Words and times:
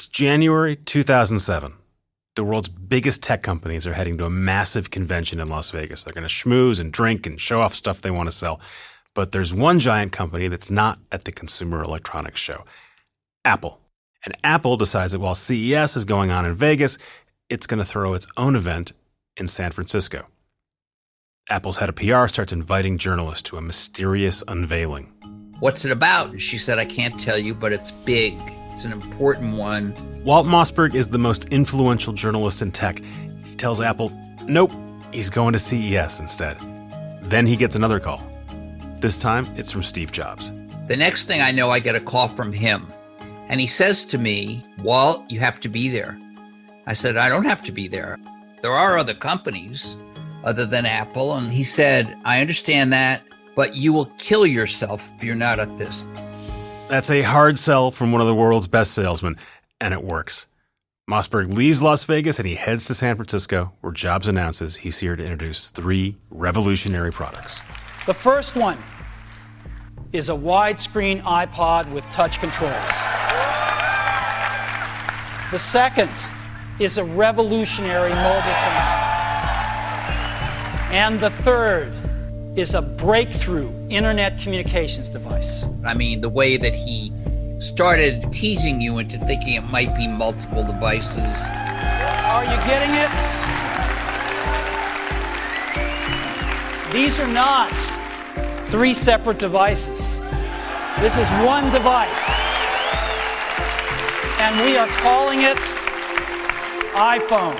It's 0.00 0.08
January 0.08 0.76
2007. 0.76 1.74
The 2.34 2.42
world's 2.42 2.70
biggest 2.70 3.22
tech 3.22 3.42
companies 3.42 3.86
are 3.86 3.92
heading 3.92 4.16
to 4.16 4.24
a 4.24 4.30
massive 4.30 4.90
convention 4.90 5.38
in 5.40 5.48
Las 5.48 5.68
Vegas. 5.72 6.04
They're 6.04 6.14
going 6.14 6.26
to 6.26 6.30
schmooze 6.30 6.80
and 6.80 6.90
drink 6.90 7.26
and 7.26 7.38
show 7.38 7.60
off 7.60 7.74
stuff 7.74 8.00
they 8.00 8.10
want 8.10 8.26
to 8.26 8.34
sell. 8.34 8.62
But 9.14 9.32
there's 9.32 9.52
one 9.52 9.78
giant 9.78 10.12
company 10.12 10.48
that's 10.48 10.70
not 10.70 10.98
at 11.12 11.24
the 11.24 11.32
Consumer 11.32 11.82
Electronics 11.82 12.40
Show 12.40 12.64
Apple. 13.44 13.78
And 14.24 14.34
Apple 14.42 14.78
decides 14.78 15.12
that 15.12 15.20
while 15.20 15.34
CES 15.34 15.96
is 15.96 16.06
going 16.06 16.30
on 16.30 16.46
in 16.46 16.54
Vegas, 16.54 16.96
it's 17.50 17.66
going 17.66 17.76
to 17.76 17.84
throw 17.84 18.14
its 18.14 18.26
own 18.38 18.56
event 18.56 18.92
in 19.36 19.48
San 19.48 19.70
Francisco. 19.70 20.28
Apple's 21.50 21.76
head 21.76 21.90
of 21.90 21.96
PR 21.96 22.26
starts 22.26 22.54
inviting 22.54 22.96
journalists 22.96 23.50
to 23.50 23.58
a 23.58 23.60
mysterious 23.60 24.42
unveiling. 24.48 25.12
What's 25.58 25.84
it 25.84 25.92
about? 25.92 26.40
She 26.40 26.56
said, 26.56 26.78
I 26.78 26.86
can't 26.86 27.20
tell 27.20 27.36
you, 27.36 27.54
but 27.54 27.74
it's 27.74 27.90
big. 27.90 28.34
It's 28.70 28.84
an 28.84 28.92
important 28.92 29.56
one. 29.56 29.94
Walt 30.24 30.46
Mossberg 30.46 30.94
is 30.94 31.08
the 31.08 31.18
most 31.18 31.46
influential 31.46 32.12
journalist 32.12 32.62
in 32.62 32.70
tech. 32.70 33.00
He 33.44 33.56
tells 33.56 33.80
Apple, 33.80 34.12
nope, 34.46 34.72
he's 35.12 35.30
going 35.30 35.52
to 35.52 35.58
CES 35.58 36.20
instead. 36.20 36.56
Then 37.22 37.46
he 37.46 37.56
gets 37.56 37.74
another 37.74 38.00
call. 38.00 38.22
This 39.00 39.18
time, 39.18 39.46
it's 39.56 39.70
from 39.70 39.82
Steve 39.82 40.12
Jobs. 40.12 40.52
The 40.86 40.96
next 40.96 41.26
thing 41.26 41.40
I 41.40 41.50
know, 41.52 41.70
I 41.70 41.78
get 41.78 41.94
a 41.94 42.00
call 42.00 42.28
from 42.28 42.52
him. 42.52 42.86
And 43.48 43.60
he 43.60 43.66
says 43.66 44.04
to 44.06 44.18
me, 44.18 44.62
Walt, 44.82 45.24
you 45.30 45.40
have 45.40 45.60
to 45.60 45.68
be 45.68 45.88
there. 45.88 46.18
I 46.86 46.92
said, 46.92 47.16
I 47.16 47.28
don't 47.28 47.44
have 47.44 47.62
to 47.64 47.72
be 47.72 47.88
there. 47.88 48.18
There 48.62 48.72
are 48.72 48.98
other 48.98 49.14
companies 49.14 49.96
other 50.44 50.66
than 50.66 50.86
Apple. 50.86 51.34
And 51.34 51.52
he 51.52 51.62
said, 51.62 52.16
I 52.24 52.40
understand 52.40 52.92
that, 52.92 53.22
but 53.54 53.74
you 53.74 53.92
will 53.92 54.06
kill 54.18 54.46
yourself 54.46 55.16
if 55.16 55.24
you're 55.24 55.34
not 55.34 55.58
at 55.58 55.76
this. 55.78 56.08
That's 56.90 57.12
a 57.12 57.22
hard 57.22 57.56
sell 57.56 57.92
from 57.92 58.10
one 58.10 58.20
of 58.20 58.26
the 58.26 58.34
world's 58.34 58.66
best 58.66 58.90
salesmen, 58.94 59.36
and 59.80 59.94
it 59.94 60.02
works. 60.02 60.48
Mossberg 61.08 61.54
leaves 61.54 61.80
Las 61.80 62.02
Vegas 62.02 62.40
and 62.40 62.48
he 62.48 62.56
heads 62.56 62.86
to 62.86 62.94
San 62.94 63.14
Francisco, 63.14 63.72
where 63.80 63.92
Jobs 63.92 64.26
announces 64.26 64.74
he's 64.74 64.98
here 64.98 65.14
to 65.14 65.22
introduce 65.22 65.68
three 65.68 66.16
revolutionary 66.32 67.12
products. 67.12 67.60
The 68.06 68.14
first 68.14 68.56
one 68.56 68.76
is 70.12 70.30
a 70.30 70.32
widescreen 70.32 71.22
iPod 71.22 71.92
with 71.92 72.02
touch 72.10 72.40
controls. 72.40 72.74
The 75.52 75.60
second 75.60 76.10
is 76.80 76.98
a 76.98 77.04
revolutionary 77.04 78.14
mobile 78.14 78.42
phone. 78.42 79.00
And 80.90 81.20
the 81.20 81.30
third 81.30 81.92
is 82.56 82.74
a 82.74 82.82
breakthrough 82.82 83.70
internet 83.88 84.38
communications 84.38 85.08
device. 85.08 85.64
I 85.84 85.94
mean, 85.94 86.20
the 86.20 86.28
way 86.28 86.56
that 86.56 86.74
he 86.74 87.12
started 87.60 88.32
teasing 88.32 88.80
you 88.80 88.98
into 88.98 89.18
thinking 89.18 89.54
it 89.54 89.64
might 89.64 89.94
be 89.96 90.08
multiple 90.08 90.64
devices. 90.64 91.16
Are 91.16 92.44
you 92.44 92.56
getting 92.66 92.94
it? 92.94 93.10
These 96.92 97.20
are 97.20 97.28
not 97.28 97.70
three 98.70 98.94
separate 98.94 99.38
devices. 99.38 100.16
This 100.98 101.16
is 101.16 101.30
one 101.46 101.70
device. 101.72 102.28
And 104.40 104.58
we 104.66 104.76
are 104.76 104.88
calling 104.88 105.42
it 105.42 105.58
iPhone. 106.94 107.56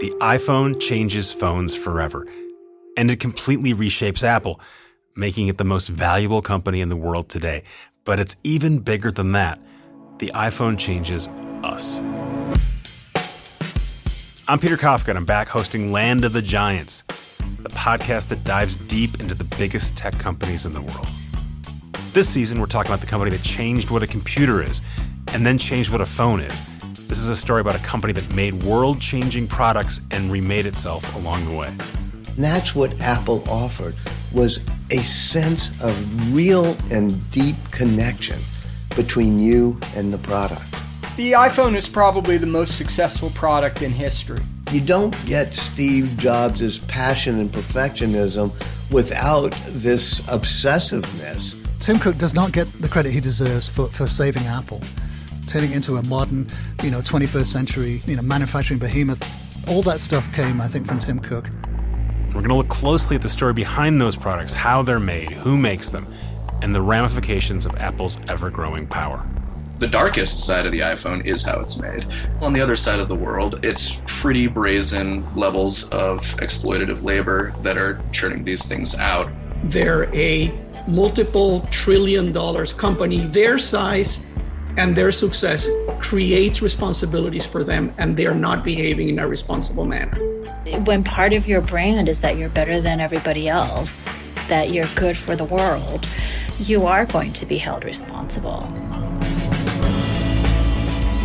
The 0.00 0.10
iPhone 0.20 0.80
changes 0.80 1.32
phones 1.32 1.74
forever, 1.74 2.26
and 2.96 3.10
it 3.10 3.20
completely 3.20 3.74
reshapes 3.74 4.24
Apple, 4.24 4.60
making 5.14 5.48
it 5.48 5.58
the 5.58 5.64
most 5.64 5.88
valuable 5.88 6.42
company 6.42 6.80
in 6.80 6.88
the 6.88 6.96
world 6.96 7.28
today. 7.28 7.62
But 8.04 8.18
it's 8.18 8.36
even 8.42 8.78
bigger 8.78 9.10
than 9.10 9.32
that. 9.32 9.60
The 10.18 10.30
iPhone 10.34 10.78
changes 10.78 11.28
us. 11.62 11.98
I'm 14.48 14.58
Peter 14.58 14.76
Kafka, 14.76 15.08
and 15.08 15.18
I'm 15.18 15.24
back 15.24 15.48
hosting 15.48 15.92
Land 15.92 16.24
of 16.24 16.32
the 16.32 16.40
Giants, 16.40 17.02
the 17.58 17.68
podcast 17.70 18.28
that 18.28 18.44
dives 18.44 18.76
deep 18.76 19.20
into 19.20 19.34
the 19.34 19.44
biggest 19.58 19.96
tech 19.96 20.16
companies 20.18 20.66
in 20.66 20.72
the 20.72 20.80
world. 20.80 21.08
This 22.12 22.28
season, 22.28 22.60
we're 22.60 22.66
talking 22.66 22.90
about 22.90 23.00
the 23.00 23.06
company 23.08 23.30
that 23.32 23.42
changed 23.42 23.90
what 23.90 24.02
a 24.02 24.06
computer 24.06 24.62
is 24.62 24.80
and 25.34 25.44
then 25.44 25.58
changed 25.58 25.90
what 25.90 26.00
a 26.00 26.06
phone 26.06 26.40
is. 26.40 26.62
This 27.08 27.18
is 27.18 27.28
a 27.28 27.36
story 27.36 27.60
about 27.60 27.76
a 27.76 27.80
company 27.80 28.12
that 28.14 28.34
made 28.34 28.54
world 28.62 29.00
changing 29.00 29.48
products 29.48 30.00
and 30.10 30.30
remade 30.30 30.64
itself 30.64 31.14
along 31.16 31.44
the 31.44 31.54
way. 31.54 31.70
And 32.36 32.44
that's 32.44 32.74
what 32.74 32.98
Apple 33.00 33.42
offered 33.48 33.94
was 34.32 34.60
a 34.90 34.98
sense 34.98 35.68
of 35.82 36.34
real 36.34 36.76
and 36.90 37.30
deep 37.30 37.56
connection 37.70 38.38
between 38.94 39.40
you 39.40 39.78
and 39.94 40.12
the 40.12 40.18
product. 40.18 40.70
The 41.16 41.32
iPhone 41.32 41.76
is 41.76 41.88
probably 41.88 42.36
the 42.36 42.46
most 42.46 42.76
successful 42.76 43.30
product 43.30 43.80
in 43.80 43.90
history. 43.90 44.42
You 44.70 44.82
don't 44.82 45.14
get 45.24 45.54
Steve 45.54 46.16
Jobs' 46.18 46.78
passion 46.80 47.38
and 47.38 47.50
perfectionism 47.50 48.52
without 48.92 49.52
this 49.68 50.20
obsessiveness. 50.22 51.56
Tim 51.80 51.98
Cook 51.98 52.18
does 52.18 52.34
not 52.34 52.52
get 52.52 52.70
the 52.82 52.88
credit 52.88 53.12
he 53.12 53.20
deserves 53.20 53.68
for, 53.68 53.86
for 53.88 54.06
saving 54.06 54.44
Apple, 54.44 54.82
turning 55.46 55.70
it 55.70 55.76
into 55.76 55.96
a 55.96 56.02
modern, 56.02 56.48
you 56.82 56.90
know, 56.90 57.00
21st 57.00 57.46
century, 57.46 58.02
you 58.06 58.16
know, 58.16 58.22
manufacturing 58.22 58.78
behemoth. 58.78 59.22
All 59.68 59.82
that 59.82 60.00
stuff 60.00 60.32
came, 60.34 60.60
I 60.60 60.66
think, 60.66 60.86
from 60.86 60.98
Tim 60.98 61.18
Cook. 61.18 61.48
We're 62.36 62.42
going 62.42 62.50
to 62.50 62.56
look 62.56 62.68
closely 62.68 63.16
at 63.16 63.22
the 63.22 63.30
story 63.30 63.54
behind 63.54 63.98
those 63.98 64.14
products, 64.14 64.52
how 64.52 64.82
they're 64.82 65.00
made, 65.00 65.30
who 65.30 65.56
makes 65.56 65.88
them, 65.88 66.06
and 66.60 66.74
the 66.74 66.82
ramifications 66.82 67.64
of 67.64 67.74
Apple's 67.76 68.18
ever 68.28 68.50
growing 68.50 68.86
power. 68.86 69.26
The 69.78 69.86
darkest 69.86 70.44
side 70.44 70.66
of 70.66 70.72
the 70.72 70.80
iPhone 70.80 71.24
is 71.24 71.42
how 71.42 71.60
it's 71.60 71.80
made. 71.80 72.06
On 72.42 72.52
the 72.52 72.60
other 72.60 72.76
side 72.76 73.00
of 73.00 73.08
the 73.08 73.14
world, 73.14 73.64
it's 73.64 74.02
pretty 74.06 74.48
brazen 74.48 75.24
levels 75.34 75.88
of 75.88 76.20
exploitative 76.36 77.02
labor 77.02 77.54
that 77.62 77.78
are 77.78 78.02
churning 78.12 78.44
these 78.44 78.66
things 78.66 78.94
out. 78.96 79.32
They're 79.64 80.14
a 80.14 80.52
multiple 80.86 81.66
trillion 81.70 82.32
dollars 82.32 82.70
company. 82.70 83.20
Their 83.28 83.56
size 83.56 84.26
and 84.76 84.94
their 84.94 85.12
success 85.12 85.68
creates 86.00 86.62
responsibilities 86.62 87.46
for 87.46 87.64
them, 87.64 87.94
and 87.98 88.16
they're 88.16 88.34
not 88.34 88.64
behaving 88.64 89.08
in 89.08 89.18
a 89.18 89.26
responsible 89.26 89.84
manner. 89.84 90.16
When 90.84 91.04
part 91.04 91.32
of 91.32 91.46
your 91.46 91.60
brand 91.60 92.08
is 92.08 92.20
that 92.20 92.36
you're 92.36 92.48
better 92.48 92.80
than 92.80 93.00
everybody 93.00 93.48
else, 93.48 94.24
that 94.48 94.70
you're 94.70 94.88
good 94.94 95.16
for 95.16 95.36
the 95.36 95.44
world, 95.44 96.08
you 96.58 96.86
are 96.86 97.06
going 97.06 97.32
to 97.34 97.46
be 97.46 97.58
held 97.58 97.84
responsible. 97.84 98.60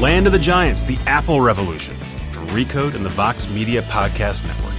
Land 0.00 0.26
of 0.26 0.32
the 0.32 0.38
Giants, 0.38 0.84
the 0.84 0.98
Apple 1.06 1.40
Revolution, 1.40 1.96
from 2.30 2.46
Recode 2.48 2.94
and 2.94 3.04
the 3.04 3.10
Vox 3.10 3.48
Media 3.48 3.82
Podcast 3.82 4.46
Network. 4.46 4.74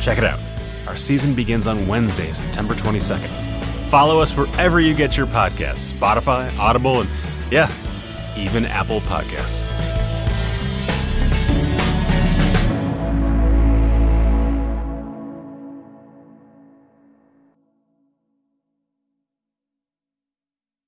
Check 0.00 0.18
it 0.18 0.24
out. 0.24 0.40
Our 0.88 0.96
season 0.96 1.34
begins 1.34 1.66
on 1.66 1.86
Wednesday, 1.86 2.32
September 2.32 2.74
22nd. 2.74 3.28
Follow 3.88 4.20
us 4.20 4.36
wherever 4.36 4.80
you 4.80 4.94
get 4.94 5.16
your 5.16 5.26
podcasts 5.26 5.92
Spotify, 5.92 6.56
Audible, 6.58 7.02
and 7.02 7.10
yeah, 7.50 7.70
even 8.36 8.64
Apple 8.66 9.00
Podcasts. 9.00 10.03